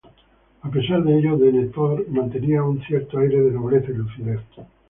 A 0.63 0.69
pesar 0.71 1.03
de 1.03 1.19
ello 1.19 1.37
Denethor 1.37 2.09
mantenía 2.09 2.63
un 2.63 2.81
cierto 2.81 3.19
aire 3.19 3.39
de 3.39 3.51
nobleza 3.51 3.91
y 3.91 3.97
lucidez. 3.97 4.39